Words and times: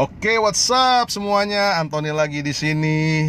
Oke, 0.00 0.40
what's 0.40 0.72
up 0.72 1.12
semuanya? 1.12 1.76
Anthony 1.76 2.08
lagi 2.08 2.40
di 2.40 2.56
sini. 2.56 3.28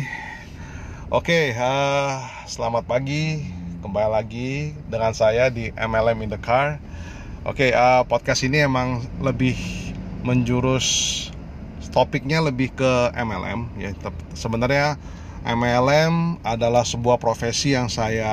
Oke, 1.11 1.51
uh, 1.51 2.23
selamat 2.47 2.87
pagi. 2.87 3.43
Kembali 3.83 4.07
lagi 4.07 4.71
dengan 4.87 5.11
saya 5.11 5.51
di 5.51 5.67
MLM 5.75 6.23
in 6.23 6.31
the 6.31 6.39
car. 6.39 6.79
Oke, 7.43 7.75
uh, 7.75 8.07
podcast 8.07 8.47
ini 8.47 8.63
emang 8.63 9.03
lebih 9.19 9.59
menjurus 10.23 11.27
topiknya 11.91 12.39
lebih 12.39 12.71
ke 12.71 13.11
MLM 13.19 13.67
ya. 13.75 13.91
Sebenarnya 14.31 14.95
MLM 15.43 16.39
adalah 16.39 16.87
sebuah 16.87 17.19
profesi 17.19 17.75
yang 17.75 17.91
saya 17.91 18.31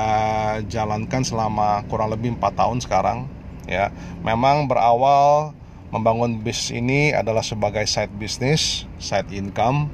jalankan 0.63 1.27
selama 1.27 1.83
kurang 1.91 2.15
lebih 2.15 2.39
4 2.39 2.55
tahun 2.55 2.79
sekarang 2.79 3.27
ya. 3.67 3.91
Memang 4.23 4.71
berawal 4.71 5.58
membangun 5.89 6.41
bisnis 6.45 6.69
ini 6.73 7.13
adalah 7.13 7.41
sebagai 7.41 7.85
side 7.89 8.13
business, 8.17 8.85
side 9.01 9.29
income. 9.33 9.89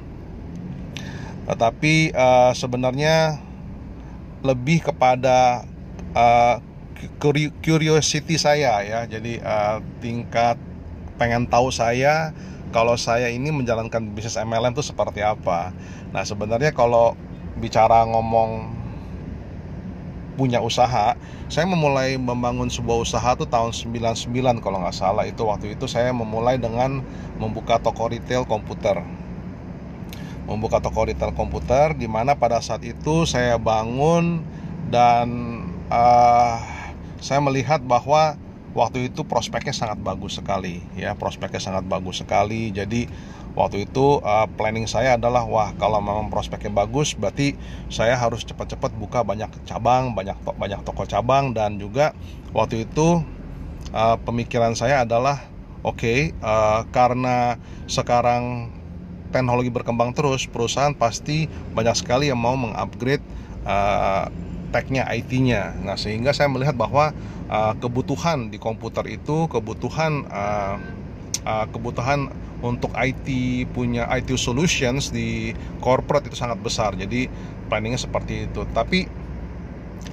Tetapi 1.47 2.11
uh, 2.11 2.51
sebenarnya 2.51 3.39
lebih 4.43 4.84
kepada 4.84 5.63
uh, 6.11 6.59
curiosity 7.63 8.35
saya 8.35 8.84
ya. 8.84 8.99
Jadi 9.07 9.39
uh, 9.39 9.79
tingkat 10.03 10.59
pengen 11.15 11.47
tahu 11.47 11.71
saya 11.71 12.35
kalau 12.75 12.99
saya 12.99 13.31
ini 13.31 13.55
menjalankan 13.55 14.12
bisnis 14.12 14.35
MLM 14.35 14.75
itu 14.75 14.84
seperti 14.84 15.23
apa. 15.23 15.71
Nah, 16.12 16.27
sebenarnya 16.27 16.75
kalau 16.75 17.15
bicara 17.55 18.03
ngomong 18.03 18.74
punya 20.35 20.59
usaha. 20.59 21.16
Saya 21.48 21.66
memulai 21.66 22.20
membangun 22.20 22.67
sebuah 22.67 23.02
usaha 23.02 23.34
tuh 23.39 23.48
tahun 23.48 23.71
99 23.71 24.59
kalau 24.59 24.84
nggak 24.84 24.95
salah. 24.95 25.23
Itu 25.26 25.48
waktu 25.48 25.80
itu 25.80 25.88
saya 25.88 26.12
memulai 26.12 26.59
dengan 26.59 27.02
membuka 27.39 27.80
toko 27.80 28.12
retail 28.12 28.43
komputer. 28.43 28.99
Membuka 30.45 30.84
toko 30.84 31.07
retail 31.07 31.34
komputer 31.34 31.98
di 31.98 32.05
mana 32.05 32.37
pada 32.37 32.62
saat 32.62 32.84
itu 32.85 33.26
saya 33.26 33.57
bangun 33.57 34.46
dan 34.93 35.27
uh, 35.90 36.62
saya 37.18 37.41
melihat 37.41 37.81
bahwa 37.81 38.37
waktu 38.77 39.09
itu 39.09 39.26
prospeknya 39.26 39.74
sangat 39.74 39.98
bagus 40.04 40.37
sekali 40.37 40.84
ya. 40.93 41.15
Prospeknya 41.18 41.63
sangat 41.63 41.87
bagus 41.87 42.21
sekali. 42.21 42.70
Jadi 42.70 43.07
waktu 43.55 43.87
itu 43.87 44.20
uh, 44.20 44.45
planning 44.59 44.85
saya 44.85 45.15
adalah 45.15 45.48
wah 45.48 45.71
kalau 45.79 46.03
memang 46.03 46.27
prospeknya 46.27 46.75
bagus 46.75 47.15
berarti 47.15 47.55
saya 47.87 48.20
harus 48.20 48.43
cepat-cepat 48.43 48.91
buka 48.99 49.23
banyak 49.23 49.47
cabang 49.63 50.12
banyak 50.12 50.35
to 50.43 50.51
banyak 50.59 50.79
toko 50.84 51.07
cabang 51.07 51.55
dan 51.55 51.79
juga 51.79 52.12
waktu 52.51 52.84
itu 52.84 53.23
uh, 53.95 54.20
pemikiran 54.27 54.75
saya 54.75 55.07
adalah 55.07 55.47
oke 55.87 56.03
okay, 56.03 56.35
uh, 56.43 56.84
karena 56.91 57.55
sekarang 57.87 58.75
teknologi 59.31 59.71
berkembang 59.71 60.12
terus 60.12 60.47
perusahaan 60.51 60.93
pasti 60.93 61.47
banyak 61.71 61.95
sekali 61.95 62.27
yang 62.27 62.40
mau 62.40 62.59
mengupgrade 62.59 63.23
uh, 63.63 64.28
teknya 64.75 65.07
IT-nya 65.07 65.79
nah 65.79 65.95
sehingga 65.95 66.35
saya 66.35 66.51
melihat 66.51 66.75
bahwa 66.75 67.16
uh, 67.47 67.73
kebutuhan 67.79 68.51
di 68.51 68.59
komputer 68.59 69.07
itu 69.07 69.47
kebutuhan 69.47 70.28
uh, 70.28 70.75
uh, 71.44 71.67
kebutuhan 71.67 72.31
untuk 72.63 72.94
IT 72.95 73.28
punya 73.75 74.07
IT 74.13 74.31
solutions 74.39 75.11
di 75.11 75.51
corporate 75.83 76.31
itu 76.31 76.38
sangat 76.39 76.61
besar. 76.63 76.95
Jadi 76.95 77.28
planningnya 77.67 78.00
seperti 78.00 78.47
itu. 78.47 78.63
Tapi 78.72 79.05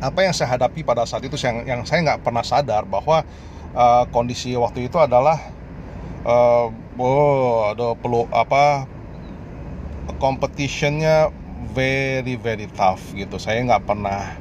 apa 0.02 0.18
yang 0.26 0.34
saya 0.34 0.58
hadapi 0.58 0.82
pada 0.82 1.06
saat 1.06 1.22
itu 1.22 1.38
yang 1.38 1.62
yang 1.62 1.80
saya 1.86 2.02
nggak 2.02 2.26
pernah 2.26 2.42
sadar 2.42 2.82
bahwa 2.88 3.22
uh, 3.76 4.04
kondisi 4.10 4.56
waktu 4.58 4.90
itu 4.90 4.98
adalah 4.98 5.38
uh, 6.26 6.66
oh 6.98 7.70
ada 7.70 7.94
perlu 7.94 8.26
apa 8.34 8.90
competitionnya 10.18 11.30
very 11.70 12.34
very 12.34 12.66
tough 12.74 13.14
gitu. 13.14 13.38
Saya 13.38 13.62
nggak 13.62 13.84
pernah 13.86 14.36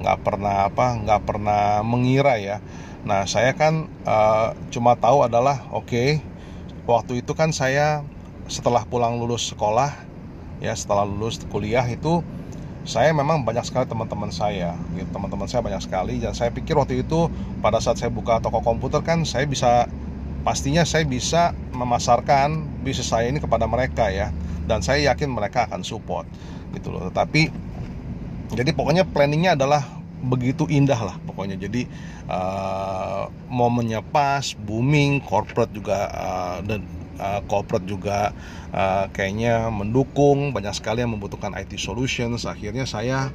nggak 0.00 0.18
pernah 0.22 0.68
apa 0.68 0.96
nggak 1.00 1.20
pernah 1.24 1.80
mengira 1.82 2.36
ya. 2.36 2.60
Nah 3.06 3.24
saya 3.24 3.54
kan 3.54 3.86
uh, 4.04 4.52
cuma 4.74 4.98
tahu 4.98 5.24
adalah 5.24 5.66
oke 5.70 5.88
okay, 5.88 6.20
waktu 6.84 7.22
itu 7.22 7.32
kan 7.32 7.54
saya 7.54 8.02
setelah 8.46 8.86
pulang 8.86 9.18
lulus 9.18 9.50
sekolah 9.50 9.90
ya 10.62 10.72
setelah 10.72 11.04
lulus 11.04 11.42
kuliah 11.50 11.84
itu 11.86 12.22
saya 12.86 13.10
memang 13.10 13.42
banyak 13.42 13.66
sekali 13.66 13.82
teman-teman 13.90 14.30
saya 14.30 14.78
gitu. 14.94 15.10
teman-teman 15.10 15.50
saya 15.50 15.60
banyak 15.60 15.82
sekali. 15.82 16.22
Dan 16.22 16.32
saya 16.38 16.54
pikir 16.54 16.78
waktu 16.78 17.02
itu 17.02 17.26
pada 17.58 17.82
saat 17.82 17.98
saya 17.98 18.14
buka 18.14 18.38
toko 18.38 18.62
komputer 18.62 19.02
kan 19.02 19.26
saya 19.26 19.42
bisa 19.44 19.90
pastinya 20.46 20.86
saya 20.86 21.02
bisa 21.02 21.50
memasarkan 21.74 22.62
bisnis 22.86 23.10
saya 23.10 23.26
ini 23.26 23.42
kepada 23.42 23.66
mereka 23.66 24.06
ya. 24.14 24.30
Dan 24.70 24.86
saya 24.86 25.10
yakin 25.10 25.34
mereka 25.34 25.66
akan 25.66 25.82
support 25.82 26.30
gitu 26.78 26.94
loh. 26.94 27.10
Tetapi 27.10 27.50
jadi 28.54 28.70
pokoknya 28.70 29.02
planningnya 29.10 29.58
adalah 29.58 29.82
begitu 30.26 30.66
indah 30.66 30.98
lah 30.98 31.16
pokoknya. 31.24 31.56
Jadi 31.56 31.86
uh, 32.26 33.30
momennya 33.48 34.02
pas 34.02 34.54
booming 34.58 35.22
corporate 35.22 35.72
juga 35.72 36.10
uh, 36.10 36.58
dan 36.66 36.82
uh, 37.18 37.40
corporate 37.46 37.86
juga 37.88 38.34
uh, 38.74 39.06
kayaknya 39.14 39.70
mendukung 39.72 40.52
banyak 40.52 40.74
sekali 40.76 41.02
yang 41.02 41.14
membutuhkan 41.16 41.54
IT 41.56 41.78
solutions. 41.80 42.44
Akhirnya 42.44 42.84
saya 42.84 43.32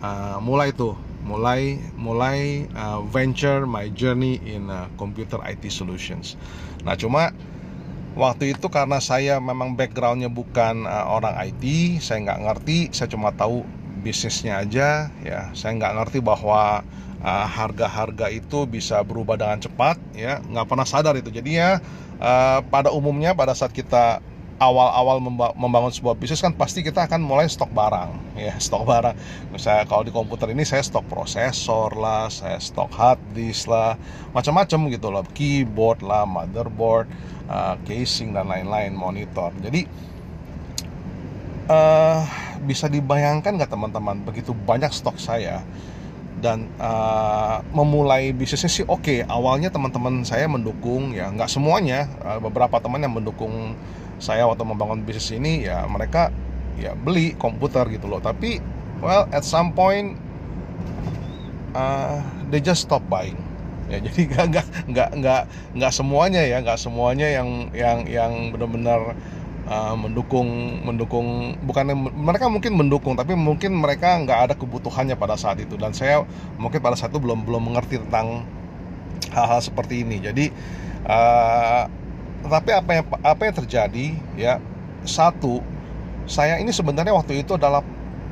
uh, 0.00 0.38
mulai 0.40 0.72
tuh 0.72 0.96
mulai 1.26 1.82
mulai 1.98 2.70
uh, 2.78 3.02
venture 3.02 3.66
my 3.66 3.90
journey 3.90 4.38
in 4.46 4.70
uh, 4.70 4.86
computer 4.94 5.42
IT 5.42 5.66
solutions. 5.74 6.38
Nah 6.86 6.94
cuma 6.94 7.34
waktu 8.16 8.54
itu 8.56 8.70
karena 8.70 9.02
saya 9.02 9.42
memang 9.42 9.76
backgroundnya 9.76 10.32
bukan 10.32 10.88
orang 10.88 11.36
IT 11.52 11.98
saya 12.00 12.24
nggak 12.24 12.40
ngerti 12.48 12.78
saya 12.96 13.12
cuma 13.12 13.28
tahu 13.34 13.60
bisnisnya 14.06 14.62
aja 14.62 15.10
ya. 15.26 15.50
Saya 15.58 15.74
nggak 15.74 15.94
ngerti 15.98 16.18
bahwa 16.22 16.86
uh, 17.26 17.46
harga-harga 17.50 18.30
itu 18.30 18.62
bisa 18.70 19.02
berubah 19.02 19.34
dengan 19.34 19.58
cepat 19.58 19.98
ya. 20.14 20.38
Nggak 20.46 20.66
pernah 20.70 20.86
sadar 20.86 21.18
itu. 21.18 21.34
Jadi 21.34 21.58
ya 21.58 21.82
uh, 22.22 22.62
pada 22.70 22.94
umumnya 22.94 23.34
pada 23.34 23.50
saat 23.50 23.74
kita 23.74 24.22
awal-awal 24.56 25.20
membangun 25.52 25.92
sebuah 25.92 26.16
bisnis 26.16 26.40
kan 26.40 26.56
pasti 26.56 26.80
kita 26.80 27.04
akan 27.04 27.20
mulai 27.20 27.44
stok 27.44 27.68
barang 27.76 28.10
ya 28.46 28.54
stok 28.56 28.86
barang. 28.86 29.16
Misalnya 29.50 29.84
kalau 29.90 30.06
di 30.06 30.14
komputer 30.14 30.48
ini 30.54 30.62
saya 30.62 30.86
stok 30.86 31.10
prosesor 31.10 31.98
lah 31.98 32.30
saya 32.30 32.62
stok 32.62 32.88
hard 32.94 33.20
disk 33.34 33.66
lah 33.66 33.98
macam-macam 34.30 34.94
gitu 34.94 35.10
loh. 35.10 35.26
Keyboard 35.34 36.00
lah 36.06 36.24
motherboard 36.24 37.10
uh, 37.50 37.74
casing 37.84 38.32
dan 38.32 38.46
lain-lain 38.48 38.94
monitor. 38.96 39.50
Jadi 39.60 39.84
uh, 41.68 42.45
bisa 42.64 42.88
dibayangkan 42.88 43.60
nggak 43.60 43.72
teman-teman? 43.72 44.22
Begitu 44.24 44.56
banyak 44.56 44.92
stok 44.94 45.20
saya 45.20 45.60
dan 46.36 46.68
uh, 46.76 47.64
memulai 47.72 48.32
bisnisnya 48.36 48.68
sih 48.68 48.84
oke. 48.84 49.00
Okay. 49.02 49.18
awalnya 49.24 49.72
teman-teman 49.72 50.20
saya 50.22 50.44
mendukung 50.44 51.16
ya 51.16 51.32
nggak 51.32 51.48
semuanya 51.48 52.08
uh, 52.20 52.36
beberapa 52.40 52.76
teman 52.76 53.00
yang 53.00 53.16
mendukung 53.16 53.72
saya 54.20 54.44
waktu 54.48 54.64
membangun 54.64 55.04
bisnis 55.04 55.32
ini 55.32 55.64
ya 55.64 55.84
mereka 55.88 56.32
ya 56.76 56.92
beli 56.92 57.32
komputer 57.36 57.88
gitu 57.88 58.08
loh. 58.08 58.20
Tapi 58.20 58.60
well 59.00 59.24
at 59.32 59.44
some 59.44 59.72
point 59.72 60.20
uh, 61.72 62.20
they 62.52 62.60
just 62.60 62.84
stop 62.84 63.04
buying. 63.08 63.36
Ya 63.88 64.02
jadi 64.06 64.28
nggak 64.28 64.66
nggak 64.92 65.10
nggak 65.22 65.42
nggak 65.78 65.92
semuanya 65.92 66.42
ya 66.44 66.60
nggak 66.60 66.80
semuanya 66.80 67.28
yang 67.32 67.70
yang 67.72 67.98
yang 68.04 68.32
benar-benar 68.52 69.16
uh, 69.66 69.94
mendukung 69.98 70.80
mendukung 70.82 71.58
bukan 71.66 71.92
mereka 72.14 72.46
mungkin 72.50 72.72
mendukung 72.78 73.14
tapi 73.18 73.34
mungkin 73.34 73.76
mereka 73.76 74.16
nggak 74.22 74.38
ada 74.50 74.54
kebutuhannya 74.54 75.18
pada 75.18 75.36
saat 75.38 75.60
itu. 75.62 75.74
Dan 75.78 75.92
saya 75.92 76.24
mungkin 76.56 76.80
pada 76.80 76.96
saat 76.98 77.12
itu 77.12 77.20
belum 77.20 77.44
belum 77.44 77.72
mengerti 77.72 78.02
tentang 78.02 78.46
hal-hal 79.34 79.60
seperti 79.60 80.02
ini. 80.06 80.22
Jadi 80.22 80.50
uh, 81.06 81.84
tapi 82.46 82.70
apa 82.72 82.90
yang 82.94 83.04
apa 83.20 83.42
yang 83.42 83.54
terjadi 83.58 84.06
ya 84.38 84.62
satu 85.02 85.62
saya 86.26 86.58
ini 86.58 86.74
sebenarnya 86.74 87.14
waktu 87.14 87.42
itu 87.46 87.54
adalah 87.54 87.82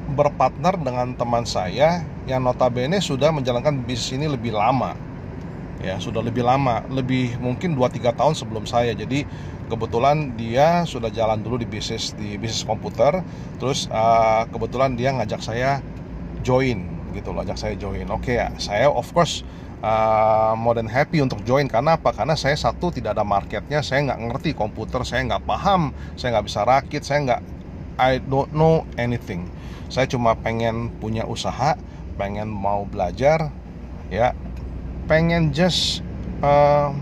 berpartner 0.04 0.76
dengan 0.76 1.16
teman 1.16 1.46
saya 1.48 2.04
yang 2.28 2.44
notabene 2.44 3.00
sudah 3.00 3.32
menjalankan 3.32 3.80
bisnis 3.86 4.20
ini 4.20 4.26
lebih 4.28 4.52
lama 4.52 4.92
ya 5.84 6.00
sudah 6.00 6.24
lebih 6.24 6.40
lama 6.40 6.80
lebih 6.88 7.36
mungkin 7.36 7.76
2-3 7.76 8.16
tahun 8.16 8.34
sebelum 8.34 8.64
saya. 8.64 8.96
Jadi 8.96 9.28
kebetulan 9.68 10.32
dia 10.34 10.88
sudah 10.88 11.12
jalan 11.12 11.44
dulu 11.44 11.60
di 11.60 11.68
bisnis 11.68 12.16
di 12.16 12.40
bisnis 12.40 12.64
komputer. 12.64 13.20
Terus 13.60 13.86
uh, 13.92 14.48
kebetulan 14.48 14.96
dia 14.96 15.12
ngajak 15.12 15.44
saya 15.44 15.84
join 16.40 16.88
gitu 17.12 17.30
loh 17.30 17.44
ajak 17.44 17.60
saya 17.60 17.74
join. 17.76 18.08
Oke 18.08 18.34
okay, 18.34 18.36
ya 18.40 18.48
saya 18.56 18.88
of 18.88 19.06
course 19.12 19.44
uh, 19.84 20.56
more 20.56 20.74
than 20.74 20.88
happy 20.88 21.20
untuk 21.20 21.44
join. 21.44 21.68
Karena 21.68 22.00
apa? 22.00 22.16
Karena 22.16 22.34
saya 22.34 22.56
satu 22.56 22.88
tidak 22.88 23.20
ada 23.20 23.24
marketnya 23.24 23.84
saya 23.84 24.00
nggak 24.08 24.20
ngerti 24.32 24.50
komputer 24.56 25.04
saya 25.04 25.22
nggak 25.28 25.44
paham 25.44 25.92
saya 26.16 26.40
nggak 26.40 26.46
bisa 26.48 26.60
rakit 26.64 27.02
saya 27.04 27.18
nggak 27.28 27.42
I 28.00 28.18
don't 28.24 28.50
know 28.56 28.88
anything. 28.96 29.46
Saya 29.92 30.08
cuma 30.08 30.34
pengen 30.34 30.90
punya 30.98 31.28
usaha 31.28 31.76
pengen 32.14 32.46
mau 32.46 32.86
belajar 32.86 33.50
ya 34.10 34.34
pengen 35.04 35.52
just 35.52 36.00
uh, 36.40 36.92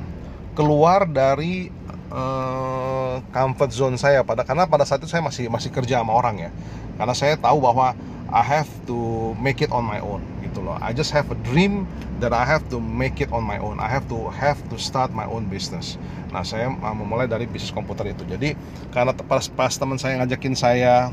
keluar 0.59 1.07
dari 1.09 1.71
uh, 2.13 3.23
comfort 3.33 3.71
zone 3.73 3.97
saya 3.97 4.21
pada 4.27 4.45
karena 4.45 4.69
pada 4.69 4.85
saat 4.85 5.01
itu 5.01 5.11
saya 5.11 5.25
masih 5.25 5.49
masih 5.49 5.71
kerja 5.73 6.03
sama 6.03 6.13
orang 6.13 6.49
ya. 6.49 6.51
Karena 6.99 7.15
saya 7.17 7.35
tahu 7.41 7.63
bahwa 7.63 7.97
I 8.33 8.41
have 8.41 8.69
to 8.89 9.33
make 9.41 9.61
it 9.61 9.69
on 9.73 9.85
my 9.85 10.01
own 10.01 10.25
gitu 10.45 10.65
loh. 10.65 10.77
I 10.81 10.97
just 10.97 11.13
have 11.13 11.29
a 11.33 11.39
dream 11.53 11.85
that 12.21 12.33
I 12.33 12.45
have 12.45 12.65
to 12.73 12.81
make 12.81 13.21
it 13.21 13.29
on 13.33 13.45
my 13.45 13.61
own. 13.61 13.81
I 13.81 13.89
have 13.89 14.09
to 14.13 14.29
have 14.33 14.61
to 14.73 14.77
start 14.77 15.13
my 15.13 15.25
own 15.29 15.49
business. 15.49 16.01
Nah 16.33 16.45
saya 16.45 16.69
memulai 16.73 17.29
dari 17.29 17.45
bisnis 17.49 17.73
komputer 17.73 18.13
itu. 18.13 18.25
Jadi 18.25 18.57
karena 18.93 19.13
pas, 19.17 19.49
pas 19.53 19.73
teman 19.73 20.01
saya 20.01 20.21
ngajakin 20.21 20.55
saya 20.57 21.13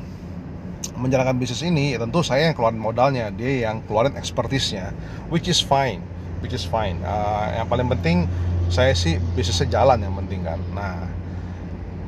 menjalankan 0.99 1.39
bisnis 1.39 1.63
ini 1.63 1.95
ya 1.95 1.99
tentu 2.03 2.23
saya 2.23 2.51
yang 2.51 2.55
keluarin 2.55 2.79
modalnya. 2.79 3.31
Dia 3.31 3.71
yang 3.71 3.83
keluarin 3.87 4.15
expertise-nya 4.19 4.91
which 5.31 5.47
is 5.47 5.59
fine 5.59 6.03
which 6.43 6.55
is 6.55 6.65
fine. 6.65 6.99
Uh, 7.03 7.59
yang 7.59 7.67
paling 7.67 7.87
penting 7.87 8.27
saya 8.69 8.93
sih 8.93 9.17
bisnisnya 9.33 9.81
jalan 9.81 9.99
yang 10.03 10.15
penting 10.15 10.43
kan. 10.45 10.59
Nah 10.73 11.07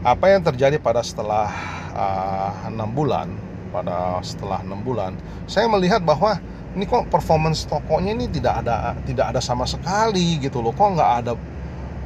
apa 0.01 0.33
yang 0.33 0.42
terjadi 0.42 0.81
pada 0.81 1.06
setelah 1.06 1.50
uh, 1.94 2.51
enam 2.66 2.89
uh, 2.89 2.94
bulan 2.94 3.28
pada 3.69 4.19
setelah 4.25 4.60
enam 4.66 4.81
bulan 4.81 5.16
saya 5.45 5.69
melihat 5.69 6.01
bahwa 6.04 6.42
ini 6.72 6.88
kok 6.88 7.12
performance 7.12 7.68
tokonya 7.68 8.16
ini 8.16 8.31
tidak 8.31 8.63
ada 8.63 8.95
tidak 9.04 9.36
ada 9.36 9.42
sama 9.44 9.68
sekali 9.68 10.39
gitu 10.39 10.63
loh. 10.63 10.72
Kok 10.72 10.89
nggak 10.95 11.12
ada 11.24 11.34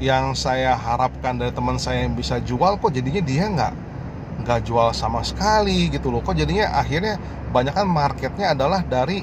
yang 0.02 0.34
saya 0.34 0.74
harapkan 0.76 1.38
dari 1.38 1.54
teman 1.54 1.78
saya 1.78 2.04
yang 2.04 2.18
bisa 2.18 2.42
jual 2.42 2.76
kok 2.82 2.92
jadinya 2.92 3.22
dia 3.22 3.46
nggak 3.46 3.74
nggak 4.46 4.60
jual 4.66 4.90
sama 4.92 5.22
sekali 5.22 5.94
gitu 5.94 6.10
loh. 6.10 6.26
Kok 6.26 6.34
jadinya 6.34 6.82
akhirnya 6.82 7.22
banyak 7.54 7.74
kan 7.78 7.88
marketnya 7.88 8.58
adalah 8.58 8.82
dari 8.82 9.22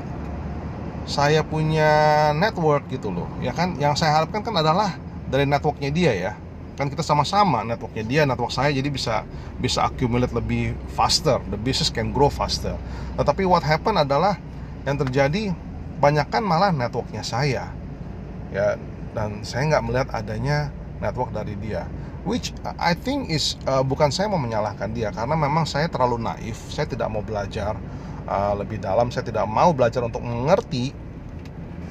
saya 1.08 1.42
punya 1.42 2.30
network 2.34 2.86
gitu 2.90 3.10
loh 3.10 3.28
ya 3.42 3.50
kan? 3.50 3.74
Yang 3.78 4.04
saya 4.04 4.22
harapkan 4.22 4.42
kan 4.42 4.54
adalah 4.54 4.94
dari 5.26 5.48
networknya 5.48 5.90
dia 5.90 6.12
ya. 6.14 6.32
Kan 6.78 6.88
kita 6.88 7.04
sama-sama 7.04 7.60
networknya 7.66 8.04
dia 8.06 8.22
network 8.24 8.54
saya 8.54 8.72
jadi 8.72 8.88
bisa 8.88 9.26
bisa 9.60 9.84
accumulate 9.84 10.32
lebih 10.32 10.72
faster 10.94 11.42
the 11.50 11.58
business 11.58 11.90
can 11.90 12.14
grow 12.14 12.30
faster. 12.30 12.78
Tetapi 13.18 13.44
what 13.44 13.66
happen 13.66 13.98
adalah 13.98 14.38
yang 14.86 14.98
terjadi 14.98 15.54
banyak 16.02 16.26
kan 16.30 16.42
malah 16.42 16.74
networknya 16.74 17.22
saya. 17.22 17.70
Ya 18.50 18.78
dan 19.12 19.44
saya 19.44 19.68
nggak 19.76 19.84
melihat 19.84 20.08
adanya 20.16 20.72
network 21.02 21.34
dari 21.34 21.58
dia. 21.60 21.84
Which 22.22 22.54
I 22.78 22.94
think 22.94 23.34
is 23.34 23.58
uh, 23.66 23.82
bukan 23.82 24.14
saya 24.14 24.30
mau 24.30 24.38
menyalahkan 24.38 24.94
dia 24.94 25.10
karena 25.10 25.34
memang 25.34 25.66
saya 25.66 25.90
terlalu 25.90 26.22
naif 26.22 26.54
saya 26.70 26.86
tidak 26.86 27.10
mau 27.10 27.18
belajar 27.18 27.74
uh, 28.26 28.52
lebih 28.58 28.82
dalam 28.82 29.10
saya 29.10 29.26
tidak 29.26 29.46
mau 29.48 29.70
belajar 29.74 30.02
untuk 30.04 30.22
mengerti. 30.22 30.94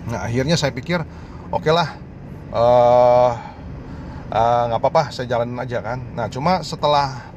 Nah 0.10 0.28
akhirnya 0.28 0.57
saya 0.57 0.74
pikir 0.74 1.01
oke 1.51 1.62
okay 1.62 1.74
lah 1.74 1.89
uh, 2.51 3.31
uh, 4.31 4.63
nggak 4.72 4.80
apa-apa 4.80 5.04
saya 5.13 5.28
jalanin 5.28 5.60
aja 5.60 5.80
kan. 5.83 6.00
Nah 6.16 6.28
cuma 6.31 6.62
setelah 6.62 7.31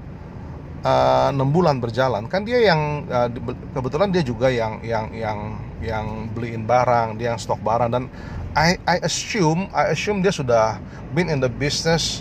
enam 1.32 1.48
uh, 1.48 1.52
bulan 1.52 1.80
berjalan 1.80 2.28
kan 2.28 2.44
dia 2.44 2.60
yang 2.60 3.08
uh, 3.08 3.32
kebetulan 3.72 4.12
dia 4.12 4.20
juga 4.20 4.52
yang 4.52 4.84
yang 4.84 5.08
yang 5.16 5.38
yang 5.80 6.28
beliin 6.36 6.68
barang 6.68 7.16
dia 7.16 7.32
yang 7.32 7.40
stok 7.40 7.60
barang 7.64 7.88
dan 7.88 8.04
I 8.52 8.76
I 8.84 9.00
assume 9.00 9.72
I 9.72 9.96
assume 9.96 10.20
dia 10.20 10.28
sudah 10.28 10.76
been 11.16 11.32
in 11.32 11.40
the 11.40 11.48
business 11.48 12.20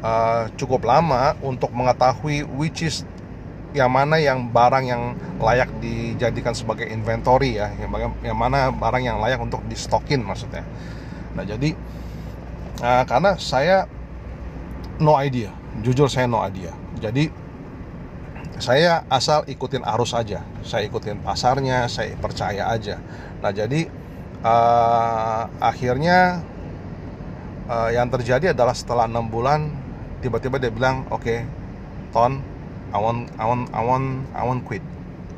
uh, 0.00 0.48
cukup 0.56 0.88
lama 0.88 1.36
untuk 1.44 1.68
mengetahui 1.68 2.48
which 2.56 2.80
is 2.80 3.04
yang 3.78 3.94
mana 3.94 4.18
yang 4.18 4.50
barang 4.50 4.84
yang 4.84 5.02
layak 5.38 5.70
dijadikan 5.78 6.50
sebagai 6.50 6.90
inventory 6.90 7.62
ya 7.62 7.70
yang, 7.78 8.12
yang 8.26 8.34
mana 8.34 8.74
barang 8.74 9.02
yang 9.06 9.22
layak 9.22 9.38
untuk 9.38 9.62
di 9.70 9.78
stockin 9.78 10.26
maksudnya. 10.26 10.66
Nah 11.38 11.46
jadi 11.46 11.78
uh, 12.82 13.04
karena 13.06 13.38
saya 13.38 13.86
no 14.98 15.14
idea 15.14 15.54
jujur 15.86 16.10
saya 16.10 16.26
no 16.26 16.42
idea. 16.42 16.74
Jadi 16.98 17.30
saya 18.58 19.06
asal 19.06 19.46
ikutin 19.46 19.86
arus 19.86 20.10
aja 20.18 20.42
saya 20.66 20.90
ikutin 20.90 21.22
pasarnya 21.22 21.86
saya 21.86 22.18
percaya 22.18 22.66
aja. 22.66 22.98
Nah 23.38 23.54
jadi 23.54 23.86
uh, 24.42 25.46
akhirnya 25.62 26.42
uh, 27.70 27.90
yang 27.94 28.10
terjadi 28.10 28.50
adalah 28.50 28.74
setelah 28.74 29.06
enam 29.06 29.30
bulan 29.30 29.70
tiba-tiba 30.18 30.58
dia 30.58 30.74
bilang 30.74 31.06
oke 31.14 31.22
okay, 31.22 31.46
ton 32.10 32.42
I 32.88 32.98
want 32.98 33.28
I 33.36 33.44
want 33.44 33.68
I 33.76 33.82
want 33.84 34.06
I 34.32 34.42
want 34.44 34.60
quit. 34.64 34.84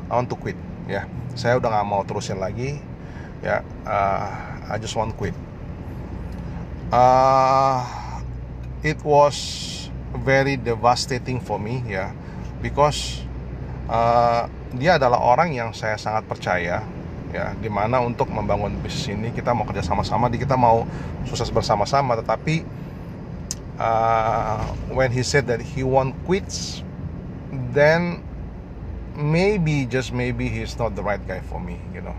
I 0.07 0.15
want 0.15 0.31
to 0.31 0.37
quit. 0.39 0.55
Ya 0.87 1.07
saya 1.35 1.59
udah 1.59 1.71
nggak 1.71 1.87
mau 1.87 2.01
terusin 2.07 2.39
lagi. 2.39 2.79
Ya 3.43 3.63
uh, 3.83 4.27
I 4.71 4.79
just 4.79 4.95
want 4.95 5.15
quit. 5.19 5.35
Uh, 6.91 7.83
it 8.83 8.99
was 9.03 9.37
very 10.23 10.55
devastating 10.55 11.43
for 11.43 11.59
me 11.59 11.83
ya. 11.87 12.15
Because 12.63 13.23
uh, 13.91 14.47
dia 14.75 14.95
adalah 14.95 15.19
orang 15.19 15.51
yang 15.51 15.75
saya 15.75 15.99
sangat 15.99 16.23
percaya 16.31 16.87
ya. 17.35 17.45
Di 17.59 17.67
mana 17.67 17.99
untuk 17.99 18.31
membangun 18.31 18.79
bisnis 18.79 19.11
ini 19.11 19.35
kita 19.35 19.51
mau 19.51 19.67
kerja 19.67 19.83
sama-sama 19.83 20.31
kita 20.31 20.55
mau 20.55 20.87
sukses 21.27 21.51
bersama-sama. 21.51 22.15
Tetapi 22.15 22.63
uh, 23.75 24.63
when 24.95 25.11
he 25.11 25.19
said 25.19 25.51
that 25.51 25.59
he 25.59 25.83
won't 25.83 26.15
quits 26.23 26.83
then 27.51 28.23
maybe 29.15 29.83
just 29.85 30.15
maybe 30.15 30.47
he's 30.47 30.79
not 30.79 30.95
the 30.95 31.03
right 31.03 31.21
guy 31.27 31.43
for 31.43 31.59
me 31.59 31.77
you 31.91 31.99
know. 31.99 32.15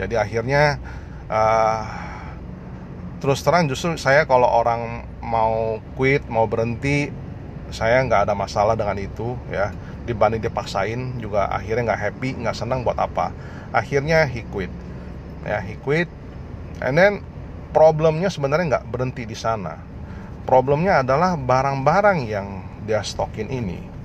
Jadi 0.00 0.16
akhirnya 0.16 0.80
uh, 1.28 1.84
terus 3.20 3.44
terang 3.44 3.68
justru 3.68 4.00
saya 4.00 4.24
kalau 4.24 4.48
orang 4.48 5.04
mau 5.20 5.78
quit 6.00 6.24
mau 6.32 6.48
berhenti 6.48 7.12
saya 7.70 8.02
nggak 8.02 8.28
ada 8.28 8.34
masalah 8.34 8.74
dengan 8.74 8.96
itu 8.96 9.36
ya. 9.52 9.70
Dibanding 10.08 10.40
dipaksain 10.40 11.20
juga 11.20 11.52
akhirnya 11.52 11.92
nggak 11.92 12.00
happy 12.00 12.30
nggak 12.40 12.56
senang 12.56 12.80
buat 12.82 12.96
apa. 12.96 13.30
Akhirnya 13.70 14.24
he 14.24 14.42
quit. 14.48 14.72
Ya 15.44 15.60
he 15.60 15.76
quit. 15.84 16.08
And 16.80 16.96
then 16.96 17.20
problemnya 17.76 18.32
sebenarnya 18.32 18.80
nggak 18.80 18.86
berhenti 18.88 19.28
di 19.28 19.36
sana. 19.36 19.76
Problemnya 20.48 21.04
adalah 21.04 21.36
barang-barang 21.36 22.18
yang 22.24 22.64
dia 22.88 23.04
stokin 23.04 23.52
ini 23.52 23.99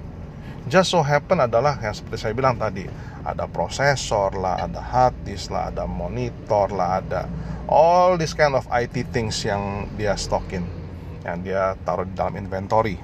just 0.65 0.94
so 0.94 1.06
happen 1.06 1.42
adalah 1.42 1.77
yang 1.81 1.94
seperti 1.94 2.18
saya 2.25 2.33
bilang 2.33 2.57
tadi 2.57 2.86
ada 3.25 3.45
prosesor 3.50 4.38
lah 4.38 4.62
ada 4.65 4.81
hard 4.81 5.13
disk 5.25 5.50
lah 5.53 5.69
ada 5.74 5.86
monitor 5.89 6.69
lah 6.74 7.01
ada 7.01 7.25
all 7.65 8.18
this 8.18 8.38
kind 8.38 8.53
of 8.53 8.65
IT 8.69 9.09
things 9.09 9.42
yang 9.45 9.89
dia 9.97 10.13
stokin 10.13 10.65
yang 11.25 11.42
dia 11.42 11.74
taruh 11.81 12.06
di 12.06 12.13
dalam 12.13 12.38
inventory. 12.38 13.01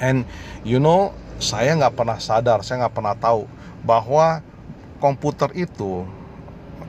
And 0.00 0.24
you 0.64 0.80
know 0.80 1.12
saya 1.38 1.76
nggak 1.76 1.94
pernah 1.94 2.18
sadar 2.18 2.64
saya 2.64 2.88
nggak 2.88 2.96
pernah 2.96 3.14
tahu 3.14 3.44
bahwa 3.84 4.40
komputer 4.98 5.52
itu 5.54 6.08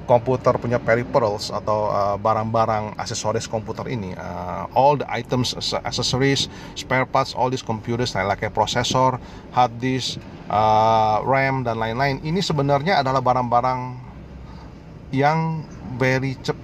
komputer 0.10 0.58
punya 0.58 0.82
peripherals 0.82 1.54
atau 1.54 1.94
uh, 1.94 2.18
barang-barang 2.18 2.98
uh, 2.98 3.02
aksesoris 3.06 3.46
komputer 3.46 3.86
ini 3.94 4.18
uh, 4.18 4.66
all 4.74 4.98
the 4.98 5.06
items 5.06 5.54
accessories 5.86 6.50
spare 6.74 7.06
parts 7.06 7.38
all 7.38 7.54
these 7.54 7.62
computers 7.62 8.18
like 8.18 8.26
kayak 8.42 8.58
prosesor 8.58 9.22
hard 9.54 9.74
disk 9.78 10.18
uh, 10.50 11.22
RAM 11.22 11.62
dan 11.62 11.78
lain-lain 11.78 12.18
ini 12.26 12.42
sebenarnya 12.42 13.06
adalah 13.06 13.22
barang-barang 13.22 14.10
yang 15.14 15.66
very 15.98 16.38
cep 16.42 16.58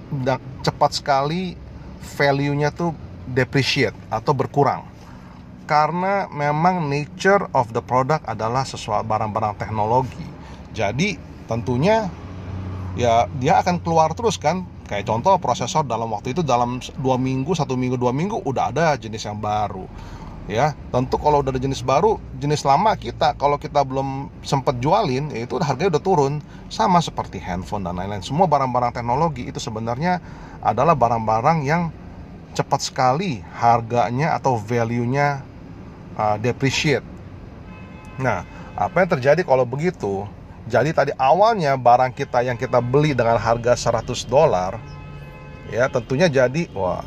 cepat 0.62 0.90
sekali 1.02 1.54
value-nya 2.18 2.70
tuh 2.70 2.94
depreciate 3.26 3.94
atau 4.06 4.30
berkurang. 4.30 4.86
Karena 5.66 6.30
memang 6.30 6.86
nature 6.86 7.50
of 7.50 7.74
the 7.74 7.82
product 7.82 8.22
adalah 8.30 8.62
sesuatu 8.62 9.02
barang-barang 9.02 9.58
teknologi. 9.58 10.22
Jadi 10.70 11.18
tentunya 11.50 12.06
ya 12.96 13.28
dia 13.38 13.60
akan 13.60 13.78
keluar 13.78 14.10
terus 14.16 14.40
kan. 14.40 14.64
Kayak 14.86 15.10
contoh 15.10 15.34
prosesor 15.42 15.82
dalam 15.82 16.06
waktu 16.14 16.30
itu 16.30 16.46
dalam 16.46 16.78
dua 17.02 17.18
minggu 17.18 17.58
satu 17.58 17.74
minggu 17.74 17.98
dua 17.98 18.14
minggu 18.14 18.38
udah 18.46 18.70
ada 18.70 18.94
jenis 18.94 19.26
yang 19.26 19.38
baru. 19.38 19.82
Ya 20.46 20.78
tentu 20.94 21.18
kalau 21.18 21.42
udah 21.42 21.50
ada 21.50 21.58
jenis 21.58 21.82
baru 21.82 22.22
jenis 22.38 22.62
lama 22.62 22.94
kita 22.94 23.34
kalau 23.34 23.58
kita 23.58 23.82
belum 23.82 24.30
sempat 24.46 24.78
jualin 24.78 25.26
ya 25.34 25.42
itu 25.42 25.58
harganya 25.58 25.98
udah 25.98 26.04
turun. 26.06 26.34
Sama 26.70 27.02
seperti 27.02 27.42
handphone 27.42 27.82
dan 27.82 27.98
lain-lain. 27.98 28.22
Semua 28.22 28.46
barang-barang 28.46 28.94
teknologi 28.94 29.50
itu 29.50 29.58
sebenarnya 29.58 30.22
adalah 30.62 30.94
barang-barang 30.94 31.66
yang 31.66 31.90
cepat 32.54 32.80
sekali 32.86 33.42
harganya 33.58 34.38
atau 34.38 34.54
value-nya 34.54 35.42
uh, 36.14 36.38
depreciate. 36.38 37.02
Nah 38.22 38.46
apa 38.78 39.02
yang 39.02 39.10
terjadi 39.18 39.42
kalau 39.42 39.66
begitu 39.66 40.30
jadi 40.66 40.90
tadi 40.90 41.12
awalnya 41.16 41.78
barang 41.78 42.12
kita 42.12 42.42
yang 42.42 42.58
kita 42.58 42.82
beli 42.82 43.14
dengan 43.14 43.38
harga 43.38 43.78
100 43.78 44.26
dolar 44.26 44.78
ya 45.70 45.86
tentunya 45.90 46.26
jadi 46.26 46.66
wah 46.74 47.02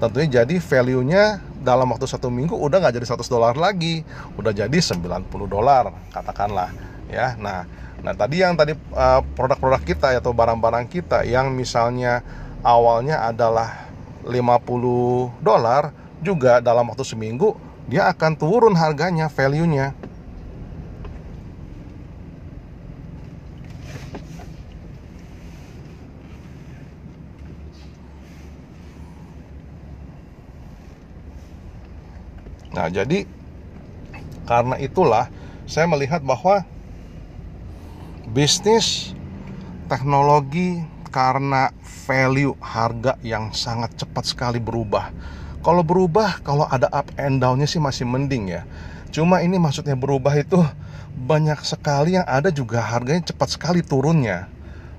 tentunya 0.00 0.44
jadi 0.44 0.56
value-nya 0.60 1.44
dalam 1.60 1.92
waktu 1.92 2.08
satu 2.08 2.32
minggu 2.32 2.56
udah 2.56 2.80
nggak 2.80 3.00
jadi 3.00 3.06
100 3.16 3.28
dolar 3.28 3.54
lagi 3.56 4.04
udah 4.36 4.52
jadi 4.52 4.78
90 4.80 5.28
dolar 5.48 5.92
katakanlah 6.12 6.72
ya 7.08 7.36
nah 7.36 7.68
nah 8.00 8.16
tadi 8.16 8.40
yang 8.40 8.56
tadi 8.56 8.72
uh, 8.96 9.20
produk-produk 9.36 9.82
kita 9.84 10.16
atau 10.16 10.32
barang-barang 10.32 10.88
kita 10.88 11.28
yang 11.28 11.52
misalnya 11.52 12.24
awalnya 12.64 13.28
adalah 13.28 13.92
50 14.24 15.44
dolar 15.44 15.92
juga 16.24 16.64
dalam 16.64 16.88
waktu 16.88 17.04
seminggu 17.04 17.70
dia 17.90 18.06
akan 18.06 18.38
turun 18.38 18.78
harganya, 18.78 19.26
value-nya. 19.26 19.98
Nah, 32.70 32.86
jadi 32.86 33.26
karena 34.46 34.78
itulah 34.78 35.30
saya 35.66 35.86
melihat 35.86 36.22
bahwa 36.22 36.66
bisnis 38.30 39.14
teknologi 39.90 40.82
karena 41.10 41.74
value 42.06 42.54
harga 42.62 43.18
yang 43.26 43.50
sangat 43.50 43.94
cepat 43.98 44.24
sekali 44.30 44.62
berubah. 44.62 45.10
Kalau 45.60 45.82
berubah, 45.84 46.40
kalau 46.40 46.64
ada 46.70 46.88
up 46.88 47.10
and 47.20 47.42
downnya 47.42 47.66
sih 47.66 47.82
masih 47.82 48.06
mending 48.06 48.54
ya. 48.54 48.62
Cuma 49.10 49.42
ini 49.42 49.58
maksudnya 49.58 49.98
berubah 49.98 50.32
itu 50.38 50.62
banyak 51.14 51.58
sekali 51.66 52.16
yang 52.16 52.24
ada 52.24 52.48
juga 52.54 52.80
harganya 52.80 53.34
cepat 53.34 53.58
sekali 53.58 53.82
turunnya. 53.82 54.46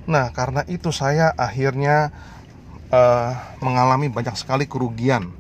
Nah, 0.06 0.30
karena 0.36 0.68
itu 0.68 0.92
saya 0.92 1.32
akhirnya 1.34 2.12
uh, 2.92 3.32
mengalami 3.64 4.12
banyak 4.12 4.36
sekali 4.36 4.68
kerugian 4.68 5.32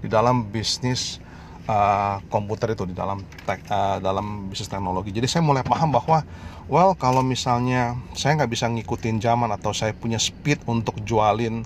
di 0.00 0.08
dalam 0.08 0.48
bisnis 0.48 1.20
uh, 1.68 2.20
komputer 2.28 2.72
itu 2.72 2.84
di 2.88 2.94
dalam 2.96 3.24
tek, 3.44 3.64
uh, 3.68 3.98
dalam 4.00 4.48
bisnis 4.48 4.70
teknologi. 4.70 5.10
Jadi 5.12 5.26
saya 5.28 5.42
mulai 5.44 5.64
paham 5.64 5.92
bahwa 5.92 6.24
well 6.68 6.92
kalau 6.96 7.20
misalnya 7.20 7.96
saya 8.16 8.40
nggak 8.40 8.52
bisa 8.52 8.68
ngikutin 8.68 9.20
zaman 9.20 9.50
atau 9.52 9.72
saya 9.72 9.92
punya 9.96 10.20
speed 10.20 10.60
untuk 10.64 11.00
jualin 11.04 11.64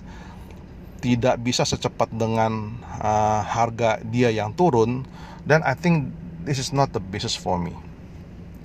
tidak 0.99 1.39
bisa 1.39 1.63
secepat 1.63 2.11
dengan 2.11 2.75
uh, 2.99 3.41
harga 3.43 4.03
dia 4.03 4.35
yang 4.35 4.51
turun, 4.51 5.07
then 5.47 5.63
I 5.63 5.71
think 5.71 6.11
this 6.43 6.59
is 6.59 6.75
not 6.75 6.91
the 6.91 6.99
business 6.99 7.39
for 7.39 7.55
me. 7.55 7.71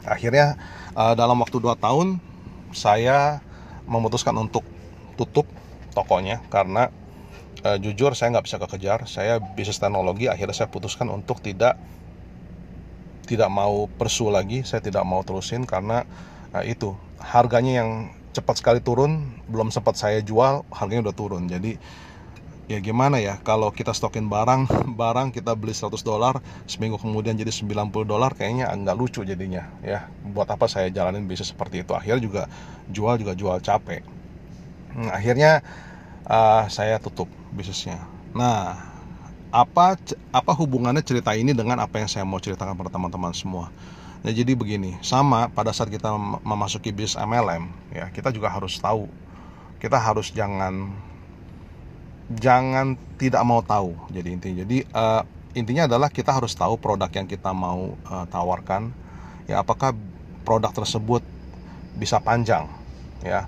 Akhirnya 0.02 0.58
uh, 0.98 1.14
dalam 1.14 1.38
waktu 1.38 1.62
2 1.62 1.78
tahun 1.78 2.18
saya 2.74 3.38
memutuskan 3.86 4.34
untuk 4.34 4.66
tutup 5.14 5.46
tokonya 5.94 6.42
karena 6.50 6.90
uh, 7.64 7.78
jujur 7.80 8.12
saya 8.12 8.36
nggak 8.36 8.46
bisa 8.46 8.56
kekejar. 8.60 9.08
Saya 9.08 9.40
bisnis 9.40 9.80
teknologi 9.80 10.28
akhirnya 10.28 10.54
saya 10.54 10.68
putuskan 10.68 11.08
untuk 11.10 11.40
tidak 11.40 11.80
tidak 13.24 13.48
mau 13.48 13.88
persu 13.88 14.28
lagi. 14.28 14.62
Saya 14.62 14.84
tidak 14.84 15.02
mau 15.08 15.24
terusin 15.24 15.64
karena 15.64 16.04
uh, 16.52 16.62
itu 16.62 16.92
harganya 17.18 17.82
yang 17.82 17.90
cepat 18.36 18.58
sekali 18.60 18.82
turun 18.82 19.40
belum 19.46 19.70
sempat 19.70 19.96
saya 19.96 20.20
jual 20.20 20.62
harganya 20.68 21.10
udah 21.10 21.16
turun. 21.16 21.48
Jadi 21.48 21.80
ya 22.64 22.80
gimana 22.80 23.20
ya 23.20 23.36
kalau 23.44 23.68
kita 23.68 23.92
stokin 23.92 24.28
barang 24.28 24.68
barang 25.00 25.36
kita 25.36 25.52
beli 25.52 25.76
100 25.76 26.00
dolar 26.00 26.40
seminggu 26.64 26.96
kemudian 26.96 27.36
jadi 27.36 27.52
90 27.52 27.92
dolar 28.08 28.32
kayaknya 28.32 28.72
nggak 28.72 28.96
lucu 28.96 29.24
jadinya 29.24 29.72
ya. 29.80 30.12
Buat 30.20 30.52
apa 30.52 30.68
saya 30.68 30.92
jalanin 30.92 31.24
bisnis 31.24 31.50
seperti 31.56 31.80
itu? 31.80 31.96
Akhirnya 31.96 32.20
juga 32.20 32.42
jual 32.92 33.16
juga 33.16 33.32
jual 33.32 33.56
capek. 33.64 34.04
Hmm, 34.94 35.10
akhirnya 35.10 35.64
uh, 36.28 36.64
saya 36.72 36.96
tutup 37.00 37.28
bisnisnya. 37.52 38.00
Nah, 38.34 38.80
apa 39.54 39.94
apa 40.34 40.52
hubungannya 40.58 41.04
cerita 41.04 41.30
ini 41.38 41.54
dengan 41.54 41.78
apa 41.78 42.02
yang 42.02 42.10
saya 42.10 42.26
mau 42.26 42.42
ceritakan 42.42 42.74
pada 42.74 42.90
teman-teman 42.90 43.30
semua? 43.30 43.70
Nah, 44.24 44.32
jadi 44.32 44.56
begini, 44.56 44.96
sama 45.04 45.52
pada 45.52 45.70
saat 45.70 45.92
kita 45.92 46.10
memasuki 46.42 46.90
bisnis 46.90 47.20
MLM, 47.20 47.68
ya 47.92 48.08
kita 48.08 48.32
juga 48.32 48.48
harus 48.48 48.80
tahu, 48.80 49.04
kita 49.78 50.00
harus 50.00 50.32
jangan 50.32 50.96
jangan 52.32 52.96
tidak 53.20 53.44
mau 53.44 53.60
tahu. 53.60 53.92
Jadi 54.08 54.28
intinya, 54.32 54.56
jadi 54.64 54.78
uh, 54.96 55.22
intinya 55.52 55.84
adalah 55.84 56.08
kita 56.08 56.32
harus 56.32 56.56
tahu 56.56 56.80
produk 56.80 57.12
yang 57.12 57.28
kita 57.28 57.52
mau 57.52 58.00
uh, 58.08 58.24
tawarkan, 58.32 58.96
ya 59.44 59.60
apakah 59.60 59.92
produk 60.42 60.72
tersebut 60.72 61.20
bisa 61.94 62.16
panjang, 62.16 62.64
ya 63.20 63.44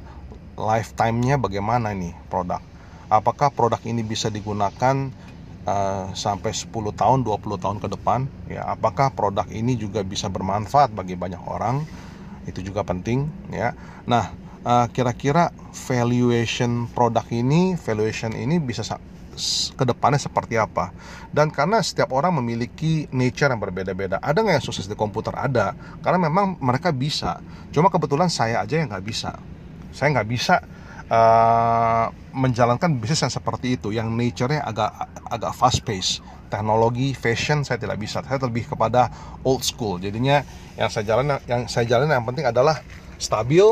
lifetime-nya 0.56 1.36
bagaimana 1.36 1.92
nih 1.92 2.16
produk? 2.32 2.64
Apakah 3.06 3.54
produk 3.54 3.78
ini 3.86 4.02
bisa 4.02 4.32
digunakan 4.32 5.12
uh, 5.68 6.10
sampai 6.16 6.50
10 6.50 6.72
tahun 6.72 7.22
20 7.22 7.62
tahun 7.62 7.78
ke 7.78 7.88
depan? 7.92 8.26
Ya 8.50 8.66
apakah 8.66 9.12
produk 9.14 9.46
ini 9.52 9.78
juga 9.78 10.02
bisa 10.02 10.26
bermanfaat 10.26 10.90
bagi 10.90 11.14
banyak 11.14 11.38
orang? 11.46 11.84
Itu 12.48 12.64
juga 12.64 12.82
penting 12.82 13.28
ya. 13.52 13.76
Nah 14.08 14.32
uh, 14.66 14.90
kira-kira 14.90 15.54
valuation 15.86 16.90
produk 16.90 17.24
ini 17.30 17.78
valuation 17.78 18.34
ini 18.34 18.58
bisa 18.58 18.82
ke 19.76 19.84
depannya 19.84 20.18
seperti 20.18 20.56
apa? 20.56 20.90
Dan 21.28 21.52
karena 21.52 21.84
setiap 21.84 22.08
orang 22.16 22.40
memiliki 22.40 23.04
nature 23.12 23.52
yang 23.52 23.60
berbeda-beda 23.60 24.16
ada 24.24 24.40
nggak 24.40 24.58
yang 24.58 24.66
sukses 24.66 24.88
di 24.88 24.96
komputer? 24.96 25.36
Ada 25.36 25.76
karena 26.00 26.26
memang 26.26 26.56
mereka 26.58 26.90
bisa. 26.90 27.38
Cuma 27.70 27.92
kebetulan 27.92 28.32
saya 28.32 28.64
aja 28.64 28.80
yang 28.80 28.88
nggak 28.90 29.04
bisa 29.04 29.36
saya 29.96 30.12
nggak 30.12 30.28
bisa 30.28 30.60
uh, 31.08 32.12
menjalankan 32.36 33.00
bisnis 33.00 33.24
yang 33.24 33.32
seperti 33.32 33.80
itu 33.80 33.96
yang 33.96 34.12
nature-nya 34.12 34.60
agak 34.60 34.92
agak 35.32 35.52
fast 35.56 35.80
pace. 35.88 36.20
Teknologi 36.46 37.10
fashion 37.16 37.66
saya 37.66 37.80
tidak 37.80 37.98
bisa. 37.98 38.22
Saya 38.22 38.38
lebih 38.44 38.68
kepada 38.68 39.10
old 39.42 39.64
school. 39.64 39.98
Jadinya 39.98 40.44
yang 40.76 40.92
saya 40.92 41.08
jalan 41.08 41.40
yang 41.48 41.66
saya 41.66 41.88
jalan 41.88 42.12
yang 42.12 42.22
penting 42.28 42.44
adalah 42.44 42.84
stabil 43.16 43.64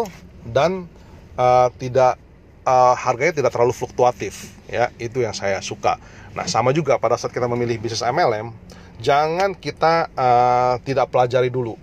dan 0.48 0.88
uh, 1.36 1.68
tidak 1.76 2.18
uh, 2.66 2.96
harganya 2.96 3.44
tidak 3.44 3.52
terlalu 3.52 3.76
fluktuatif 3.76 4.48
ya. 4.66 4.90
Itu 4.96 5.22
yang 5.22 5.36
saya 5.36 5.60
suka. 5.60 6.00
Nah 6.34 6.48
sama 6.50 6.74
juga 6.74 6.98
pada 6.98 7.14
saat 7.14 7.30
kita 7.30 7.46
memilih 7.46 7.78
bisnis 7.78 8.02
MLM 8.02 8.50
jangan 8.98 9.54
kita 9.54 10.10
uh, 10.16 10.74
tidak 10.82 11.12
pelajari 11.12 11.52
dulu. 11.52 11.78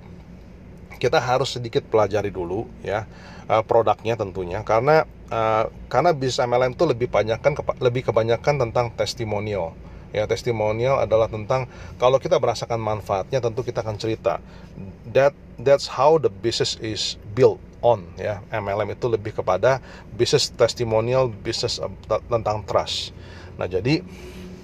Kita 1.00 1.18
harus 1.18 1.56
sedikit 1.56 1.88
pelajari 1.88 2.30
dulu 2.30 2.68
ya 2.84 3.08
uh, 3.52 3.64
produknya 3.68 4.16
tentunya. 4.16 4.64
Karena 4.64 5.04
uh, 5.28 5.68
karena 5.92 6.16
bisnis 6.16 6.40
MLM 6.40 6.80
itu 6.80 6.88
lebih 6.88 7.12
banyak 7.12 7.44
kan 7.44 7.54
lebih 7.84 8.08
kebanyakan 8.08 8.64
tentang 8.68 8.96
testimonial. 8.96 9.76
Ya 10.12 10.28
testimonial 10.28 11.00
adalah 11.00 11.32
tentang 11.32 11.72
kalau 11.96 12.20
kita 12.20 12.36
merasakan 12.40 12.80
manfaatnya 12.80 13.44
tentu 13.44 13.64
kita 13.64 13.84
akan 13.84 14.00
cerita. 14.00 14.40
That 15.12 15.36
that's 15.60 15.88
how 15.88 16.20
the 16.20 16.32
business 16.32 16.80
is 16.80 17.20
built 17.36 17.60
on 17.84 18.08
ya. 18.16 18.40
MLM 18.52 18.96
itu 18.96 19.08
lebih 19.08 19.36
kepada 19.36 19.84
bisnis 20.16 20.52
testimonial 20.52 21.28
bisnis 21.32 21.80
tentang 22.08 22.64
trust. 22.68 23.16
Nah 23.56 23.68
jadi 23.72 24.04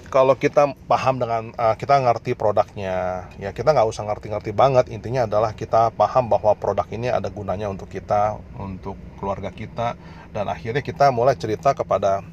kalau 0.08 0.34
kita 0.40 0.74
paham 0.88 1.20
dengan 1.20 1.52
uh, 1.56 1.76
kita 1.76 2.00
ngerti 2.00 2.34
produknya 2.34 3.28
ya 3.38 3.52
kita 3.52 3.76
nggak 3.76 3.88
usah 3.88 4.08
ngerti-ngerti 4.08 4.52
banget. 4.56 4.88
Intinya 4.90 5.28
adalah 5.28 5.52
kita 5.54 5.92
paham 5.94 6.32
bahwa 6.32 6.56
produk 6.56 6.88
ini 6.90 7.12
ada 7.12 7.28
gunanya 7.28 7.68
untuk 7.68 7.92
kita 7.92 8.40
untuk 8.56 8.96
keluarga 9.20 9.52
kita 9.52 10.00
dan 10.32 10.46
akhirnya 10.48 10.80
kita 10.80 11.12
mulai 11.12 11.36
cerita 11.36 11.76
kepada 11.76 12.24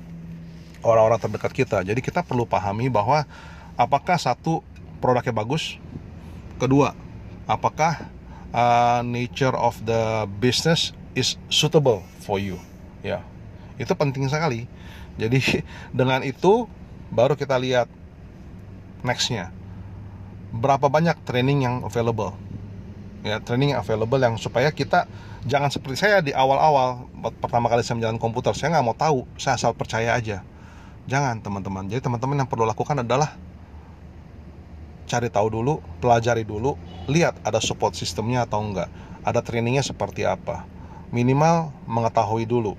orang-orang 0.86 1.18
terdekat 1.18 1.52
kita. 1.52 1.78
Jadi 1.82 2.00
kita 2.00 2.22
perlu 2.22 2.46
pahami 2.46 2.86
bahwa 2.88 3.26
apakah 3.74 4.16
satu 4.16 4.62
produknya 5.02 5.34
bagus? 5.34 5.76
Kedua 6.56 6.94
apakah 7.44 8.08
uh, 8.54 9.02
nature 9.04 9.54
of 9.54 9.76
the 9.84 10.24
business 10.40 10.94
is 11.18 11.36
suitable 11.50 12.06
for 12.22 12.38
you? 12.38 12.56
Ya 13.02 13.20
itu 13.78 13.90
penting 13.94 14.26
sekali. 14.30 14.66
Jadi 15.18 15.40
dengan 15.98 16.22
itu 16.22 16.66
baru 17.12 17.34
kita 17.36 17.58
lihat 17.60 17.88
nextnya. 19.04 19.52
Berapa 20.54 20.86
banyak 20.88 21.18
training 21.26 21.66
yang 21.66 21.76
available? 21.84 22.32
Ya 23.24 23.40
training 23.40 23.74
yang 23.74 23.80
available 23.80 24.20
yang 24.20 24.36
supaya 24.36 24.68
kita 24.72 25.08
jangan 25.44 25.72
seperti 25.72 25.96
saya 26.00 26.20
di 26.24 26.32
awal-awal 26.32 27.08
pertama 27.40 27.68
kali 27.68 27.84
saya 27.84 28.00
menjalankan 28.00 28.20
komputer 28.20 28.52
saya 28.52 28.76
nggak 28.76 28.84
mau 28.84 28.96
tahu 28.96 29.24
saya 29.36 29.56
asal 29.60 29.72
percaya 29.76 30.16
aja. 30.16 30.44
Jangan 31.04 31.44
teman-teman. 31.44 31.88
Jadi 31.88 32.00
teman-teman 32.00 32.44
yang 32.44 32.48
perlu 32.48 32.64
lakukan 32.64 33.04
adalah 33.04 33.36
cari 35.04 35.28
tahu 35.28 35.52
dulu 35.52 35.84
pelajari 36.00 36.48
dulu 36.48 36.80
lihat 37.12 37.36
ada 37.44 37.60
support 37.60 37.92
sistemnya 37.92 38.48
atau 38.48 38.64
enggak 38.64 38.88
ada 39.20 39.40
trainingnya 39.44 39.84
seperti 39.84 40.24
apa. 40.24 40.64
Minimal 41.12 41.72
mengetahui 41.88 42.48
dulu 42.48 42.76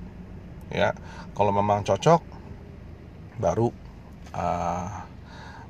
ya. 0.73 0.93
Kalau 1.35 1.51
memang 1.51 1.83
cocok 1.83 2.21
baru 3.37 3.69
uh, 4.35 5.07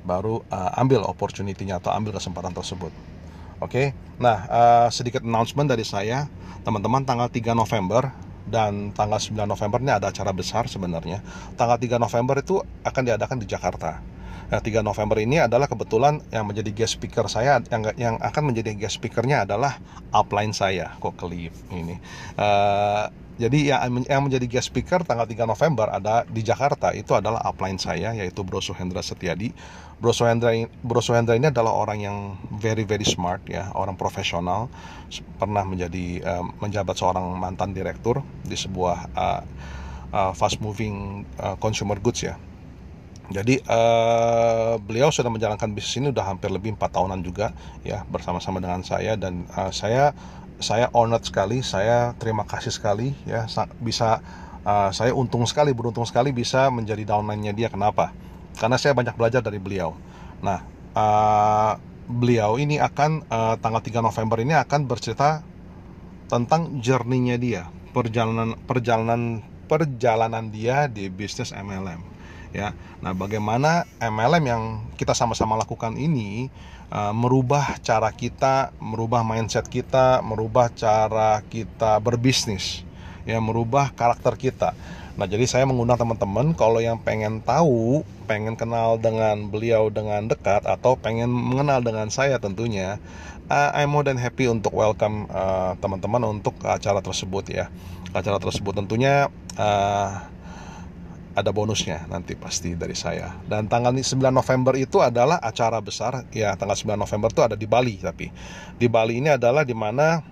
baru 0.02 0.42
uh, 0.50 0.80
ambil 0.82 1.06
opportunity-nya 1.06 1.78
atau 1.78 1.94
ambil 1.94 2.18
kesempatan 2.18 2.50
tersebut. 2.50 2.90
Oke, 3.56 3.72
okay? 3.72 3.86
nah 4.20 4.44
uh, 4.46 4.88
sedikit 4.92 5.24
announcement 5.24 5.70
dari 5.70 5.86
saya, 5.86 6.28
teman-teman 6.66 7.08
tanggal 7.08 7.30
3 7.32 7.56
November 7.56 8.12
dan 8.46 8.94
tanggal 8.94 9.18
9 9.18 9.48
November 9.48 9.78
ini 9.82 9.92
ada 9.96 10.12
acara 10.12 10.30
besar 10.30 10.70
sebenarnya. 10.70 11.24
Tanggal 11.58 11.80
3 11.80 11.98
November 11.98 12.38
itu 12.38 12.62
akan 12.86 13.02
diadakan 13.02 13.38
di 13.42 13.46
Jakarta. 13.48 13.98
Nah, 14.46 14.62
3 14.62 14.86
November 14.86 15.18
ini 15.18 15.42
adalah 15.42 15.66
kebetulan 15.66 16.22
yang 16.30 16.46
menjadi 16.46 16.70
guest 16.70 17.02
speaker 17.02 17.26
saya 17.26 17.58
yang 17.66 17.82
yang 17.98 18.14
akan 18.22 18.54
menjadi 18.54 18.78
guest 18.78 19.02
speakernya 19.02 19.42
adalah 19.42 19.82
upline 20.14 20.54
saya 20.54 20.94
kok 21.02 21.18
kelip 21.18 21.50
ini. 21.74 21.98
Jadi 23.36 23.76
yang 23.76 24.00
yang 24.08 24.22
menjadi 24.24 24.48
guest 24.48 24.72
speaker 24.72 25.04
tanggal 25.04 25.28
3 25.28 25.44
November 25.44 25.92
ada 25.92 26.24
di 26.24 26.40
Jakarta 26.40 26.96
itu 26.96 27.12
adalah 27.12 27.44
upline 27.44 27.76
saya 27.76 28.16
yaitu 28.16 28.40
Bro 28.40 28.64
Suhendra 28.64 29.04
Setiadi. 29.04 29.52
Bro 30.00 30.16
Suhendra 30.16 30.56
Bro 30.80 31.04
Suhendra 31.04 31.36
ini 31.36 31.52
adalah 31.52 31.76
orang 31.76 32.00
yang 32.00 32.16
very 32.56 32.88
very 32.88 33.04
smart 33.04 33.44
ya, 33.44 33.68
orang 33.76 34.00
profesional, 34.00 34.72
pernah 35.36 35.68
menjadi 35.68 36.24
uh, 36.24 36.48
menjabat 36.64 36.96
seorang 36.96 37.28
mantan 37.36 37.76
direktur 37.76 38.24
di 38.40 38.56
sebuah 38.56 39.12
uh, 39.12 39.42
uh, 40.16 40.32
fast 40.32 40.64
moving 40.64 41.28
uh, 41.36 41.60
consumer 41.60 42.00
goods 42.00 42.24
ya. 42.24 42.40
Jadi 43.26 43.58
uh, 43.68 44.78
beliau 44.80 45.10
sudah 45.12 45.28
menjalankan 45.28 45.76
bisnis 45.76 45.98
ini 45.98 46.08
sudah 46.14 46.24
hampir 46.24 46.48
lebih 46.48 46.78
empat 46.78 46.94
tahunan 46.94 47.20
juga 47.26 47.50
ya 47.82 48.06
bersama-sama 48.06 48.62
dengan 48.62 48.86
saya 48.86 49.18
dan 49.18 49.44
uh, 49.50 49.68
saya 49.74 50.14
saya 50.56 50.88
honored 50.96 51.24
sekali, 51.24 51.60
saya 51.60 52.16
terima 52.16 52.48
kasih 52.48 52.72
sekali 52.72 53.12
ya 53.28 53.44
bisa 53.80 54.24
uh, 54.64 54.90
saya 54.92 55.12
untung 55.12 55.44
sekali, 55.44 55.76
beruntung 55.76 56.08
sekali 56.08 56.32
bisa 56.32 56.72
menjadi 56.72 57.04
downline-nya 57.04 57.52
dia. 57.52 57.68
Kenapa? 57.68 58.12
Karena 58.56 58.80
saya 58.80 58.96
banyak 58.96 59.14
belajar 59.14 59.44
dari 59.44 59.60
beliau. 59.60 59.92
Nah, 60.40 60.64
uh, 60.96 61.72
beliau 62.08 62.56
ini 62.56 62.80
akan 62.80 63.28
uh, 63.28 63.54
tanggal 63.60 63.82
3 63.84 64.00
November 64.00 64.38
ini 64.40 64.56
akan 64.56 64.88
bercerita 64.88 65.44
tentang 66.26 66.80
journey-nya 66.80 67.36
dia, 67.36 67.62
perjalanan 67.92 68.56
perjalanan 68.64 69.44
perjalanan 69.66 70.48
dia 70.48 70.86
di 70.86 71.10
bisnis 71.10 71.50
MLM 71.50 72.15
ya. 72.54 72.74
Nah, 73.02 73.12
bagaimana 73.14 73.86
MLM 73.98 74.44
yang 74.44 74.62
kita 74.98 75.14
sama-sama 75.14 75.54
lakukan 75.58 75.94
ini 75.94 76.50
uh, 76.90 77.14
merubah 77.14 77.78
cara 77.82 78.10
kita, 78.12 78.74
merubah 78.78 79.22
mindset 79.22 79.66
kita, 79.66 80.22
merubah 80.22 80.70
cara 80.70 81.42
kita 81.46 81.98
berbisnis, 82.02 82.86
ya, 83.26 83.38
merubah 83.42 83.90
karakter 83.94 84.34
kita. 84.38 84.74
Nah, 85.16 85.24
jadi 85.24 85.48
saya 85.48 85.64
mengundang 85.64 85.96
teman-teman 85.96 86.52
kalau 86.52 86.76
yang 86.76 87.00
pengen 87.00 87.40
tahu, 87.40 88.04
pengen 88.28 88.52
kenal 88.52 89.00
dengan 89.00 89.48
beliau 89.48 89.88
dengan 89.88 90.28
dekat 90.28 90.68
atau 90.68 90.92
pengen 91.00 91.32
mengenal 91.32 91.80
dengan 91.80 92.12
saya 92.12 92.36
tentunya, 92.36 93.00
uh, 93.48 93.72
I'm 93.72 93.96
more 93.96 94.04
than 94.04 94.20
happy 94.20 94.44
untuk 94.44 94.76
welcome 94.76 95.24
uh, 95.32 95.72
teman-teman 95.80 96.20
uh, 96.20 96.32
untuk 96.36 96.60
acara 96.68 97.00
tersebut 97.00 97.48
ya. 97.48 97.72
Acara 98.12 98.36
tersebut 98.36 98.76
tentunya 98.76 99.32
uh, 99.56 100.35
ada 101.36 101.52
bonusnya 101.52 102.08
nanti 102.08 102.32
pasti 102.32 102.72
dari 102.72 102.96
saya. 102.96 103.36
Dan 103.44 103.68
tanggal 103.68 103.92
9 103.92 104.32
November 104.32 104.72
itu 104.80 105.04
adalah 105.04 105.36
acara 105.38 105.78
besar, 105.84 106.24
ya 106.32 106.56
tanggal 106.56 106.74
9 106.74 106.96
November 106.96 107.28
itu 107.28 107.42
ada 107.44 107.56
di 107.60 107.68
Bali 107.68 108.00
tapi 108.00 108.32
di 108.80 108.88
Bali 108.88 109.20
ini 109.20 109.36
adalah 109.36 109.62
di 109.62 109.76
mana 109.76 110.24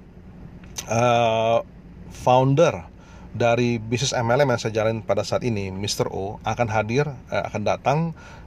uh, 0.89 1.61
founder 2.09 2.75
dari 3.35 3.83
bisnis 3.83 4.15
MLM 4.15 4.57
yang 4.57 4.61
saya 4.63 4.73
jalan 4.81 5.03
pada 5.05 5.27
saat 5.27 5.43
ini, 5.45 5.69
Mr. 5.69 6.09
O 6.09 6.41
akan 6.47 6.69
hadir, 6.73 7.05
uh, 7.29 7.45
akan 7.53 7.63
datang 7.67 7.99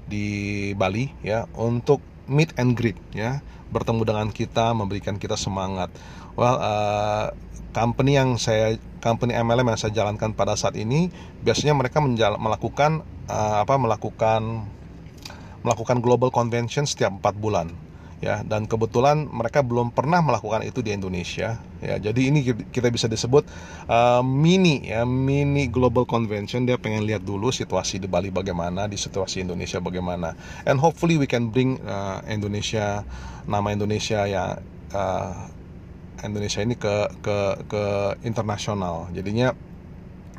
di 0.07 0.71
Bali 0.73 1.11
ya 1.21 1.45
untuk 1.59 1.99
meet 2.25 2.55
and 2.57 2.73
greet 2.73 2.97
ya, 3.11 3.43
bertemu 3.69 4.01
dengan 4.07 4.27
kita, 4.31 4.71
memberikan 4.73 5.19
kita 5.19 5.35
semangat. 5.35 5.91
Well, 6.39 6.57
uh, 6.57 7.35
company 7.75 8.15
yang 8.17 8.39
saya 8.39 8.79
company 8.99 9.37
MLM 9.37 9.73
yang 9.73 9.79
saya 9.79 9.93
jalankan 9.93 10.33
pada 10.33 10.57
saat 10.57 10.75
ini 10.77 11.09
biasanya 11.41 11.77
mereka 11.77 12.01
melakukan 12.37 13.05
uh, 13.29 13.63
apa 13.63 13.75
melakukan 13.77 14.65
melakukan 15.65 15.99
global 15.99 16.31
convention 16.31 16.87
setiap 16.87 17.11
empat 17.17 17.35
bulan 17.35 17.67
ya. 18.23 18.41
Dan 18.45 18.65
kebetulan 18.65 19.29
mereka 19.29 19.61
belum 19.61 19.93
pernah 19.93 20.21
melakukan 20.21 20.65
itu 20.65 20.81
di 20.81 20.93
Indonesia 20.93 21.59
ya. 21.81 21.95
Jadi 21.97 22.29
ini 22.29 22.39
kita 22.71 22.89
bisa 22.89 23.05
disebut 23.05 23.45
uh, 23.89 24.21
mini 24.25 24.89
ya 24.89 25.05
mini 25.05 25.69
global 25.69 26.05
convention. 26.07 26.65
Dia 26.65 26.79
pengen 26.79 27.05
lihat 27.05 27.23
dulu 27.23 27.53
situasi 27.53 28.01
di 28.01 28.07
Bali 28.09 28.33
bagaimana 28.33 28.89
di 28.89 28.97
situasi 28.97 29.45
Indonesia 29.45 29.77
bagaimana. 29.81 30.33
And 30.65 30.81
hopefully 30.81 31.19
we 31.19 31.29
can 31.29 31.49
bring 31.53 31.77
uh, 31.85 32.23
Indonesia 32.25 33.05
nama 33.47 33.71
Indonesia 33.71 34.27
ya 34.27 34.59
uh, 34.93 35.56
Indonesia 36.23 36.61
ini 36.63 36.75
ke 36.77 37.11
ke 37.21 37.37
ke 37.69 37.83
internasional. 38.25 39.09
Jadinya 39.13 39.53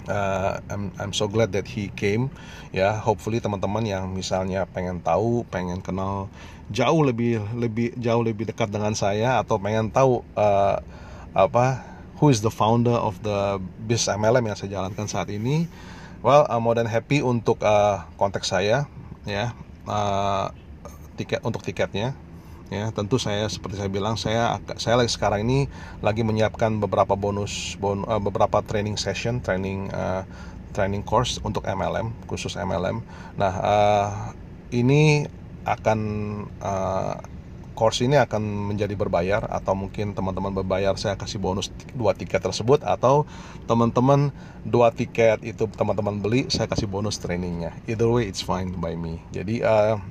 uh, 0.09 0.59
I'm 0.73 0.91
I'm 0.99 1.13
so 1.15 1.31
glad 1.31 1.55
that 1.55 1.69
he 1.71 1.93
came 1.95 2.33
ya. 2.75 2.97
Hopefully 2.99 3.39
teman-teman 3.39 3.85
yang 3.87 4.11
misalnya 4.11 4.67
pengen 4.67 5.05
tahu 5.05 5.47
pengen 5.47 5.85
kenal 5.85 6.27
jauh 6.69 7.01
lebih 7.01 7.41
lebih 7.57 7.97
jauh 7.97 8.21
lebih 8.21 8.49
dekat 8.49 8.69
dengan 8.69 8.93
saya 8.93 9.41
atau 9.41 9.57
pengen 9.57 9.89
tahu 9.89 10.21
uh, 10.37 10.81
apa 11.33 11.81
who 12.21 12.29
is 12.29 12.45
the 12.45 12.53
founder 12.53 12.95
of 12.95 13.17
the 13.25 13.57
bis 13.89 14.11
MLM 14.11 14.53
yang 14.53 14.57
saya 14.59 14.81
jalankan 14.81 15.09
saat 15.09 15.33
ini 15.33 15.65
well 16.21 16.45
I'm 16.51 16.67
more 16.67 16.77
than 16.77 16.91
happy 16.91 17.25
untuk 17.25 17.65
uh, 17.65 18.05
kontak 18.21 18.45
saya 18.45 18.85
ya 19.25 19.57
uh, 19.89 20.53
tiket 21.17 21.41
untuk 21.41 21.65
tiketnya 21.65 22.13
ya. 22.69 22.89
Tentu 22.93 23.21
saya 23.21 23.49
seperti 23.49 23.81
saya 23.81 23.91
bilang 23.91 24.17
saya 24.17 24.57
saya 24.81 25.01
lagi 25.01 25.11
sekarang 25.13 25.45
ini 25.45 25.69
lagi 26.01 26.23
menyiapkan 26.25 26.81
beberapa 26.81 27.17
bonus 27.19 27.77
bon, 27.81 28.05
uh, 28.09 28.21
beberapa 28.21 28.61
training 28.65 28.97
session 28.97 29.41
training 29.43 29.91
uh, 29.93 30.25
training 30.73 31.03
course 31.03 31.41
untuk 31.43 31.65
MLM 31.65 32.13
khusus 32.29 32.55
MLM 32.55 33.03
nah 33.41 33.55
uh, 33.59 34.11
ini 34.71 35.25
akan 35.65 36.01
uh, 36.61 37.17
course 37.79 38.03
ini 38.03 38.19
akan 38.19 38.75
menjadi 38.75 38.99
berbayar 38.99 39.47
atau 39.47 39.79
mungkin 39.79 40.11
teman-teman 40.11 40.51
berbayar 40.51 40.99
saya 40.99 41.15
kasih 41.15 41.39
bonus 41.39 41.71
dua 41.95 42.11
tiket 42.11 42.43
tersebut 42.43 42.83
atau 42.83 43.23
teman-teman 43.71 44.35
dua 44.67 44.91
tiket 44.91 45.39
itu 45.47 45.71
teman-teman 45.79 46.19
beli 46.19 46.51
saya 46.51 46.67
kasih 46.67 46.91
bonus 46.91 47.23
trainingnya. 47.23 47.71
Either 47.87 48.11
way 48.11 48.27
it's 48.27 48.43
fine 48.43 48.75
by 48.75 48.99
me. 48.99 49.23
Jadi 49.31 49.63
uh, 49.63 50.03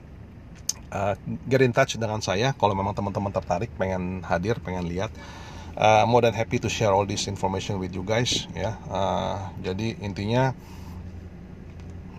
uh, 0.91 1.15
get 1.47 1.63
in 1.63 1.73
touch 1.76 1.95
dengan 2.00 2.19
saya 2.23 2.54
kalau 2.56 2.76
memang 2.76 2.95
teman-teman 2.95 3.32
tertarik 3.34 3.71
pengen 3.76 4.23
hadir 4.23 4.60
pengen 4.62 4.88
lihat. 4.88 5.12
Uh, 5.78 6.10
more 6.10 6.26
than 6.26 6.34
happy 6.34 6.58
to 6.58 6.65
share 6.65 6.89
all 6.89 7.06
this 7.06 7.30
information 7.30 7.78
with 7.78 7.93
you 7.93 8.02
guys 8.02 8.50
ya. 8.58 8.73
Uh, 8.89 9.54
jadi 9.62 9.93
intinya 10.02 10.58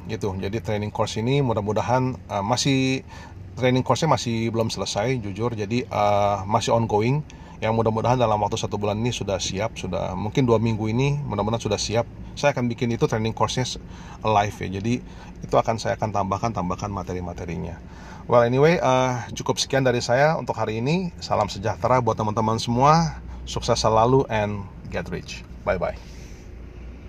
gitu. 0.07 0.33
Jadi 0.39 0.63
training 0.63 0.95
course 0.95 1.19
ini 1.19 1.43
mudah-mudahan 1.43 2.15
uh, 2.31 2.45
masih 2.45 3.03
training 3.59 3.83
course-nya 3.83 4.15
masih 4.15 4.55
belum 4.55 4.71
selesai 4.71 5.19
jujur. 5.19 5.59
Jadi 5.59 5.83
uh, 5.91 6.47
masih 6.47 6.71
ongoing 6.71 7.27
yang 7.59 7.75
mudah-mudahan 7.75 8.15
dalam 8.15 8.39
waktu 8.39 8.55
satu 8.55 8.79
bulan 8.79 8.95
ini 9.03 9.11
sudah 9.11 9.43
siap 9.43 9.75
sudah 9.75 10.15
mungkin 10.15 10.47
dua 10.47 10.63
minggu 10.63 10.87
ini 10.91 11.19
mudah-mudahan 11.27 11.63
sudah 11.63 11.79
siap. 11.81 12.07
Saya 12.39 12.55
akan 12.55 12.71
bikin 12.71 12.95
itu 12.95 13.11
training 13.11 13.35
course-nya 13.35 13.67
live 14.23 14.57
ya. 14.63 14.69
Jadi 14.79 14.95
itu 15.43 15.55
akan 15.59 15.75
saya 15.83 15.99
akan 15.99 16.15
tambahkan 16.15 16.55
tambahkan 16.55 16.91
materi-materinya. 16.91 17.75
Well 18.31 18.47
anyway 18.47 18.79
uh, 18.79 19.27
cukup 19.35 19.59
sekian 19.59 19.83
dari 19.83 19.99
saya 19.99 20.39
untuk 20.39 20.55
hari 20.55 20.79
ini. 20.79 21.11
Salam 21.19 21.51
sejahtera 21.51 21.99
buat 21.99 22.15
teman-teman 22.15 22.63
semua. 22.63 23.19
Sukses 23.43 23.81
selalu 23.81 24.23
and 24.31 24.63
get 24.95 25.11
rich. 25.11 25.43
Bye 25.67 25.81
bye 25.83 26.18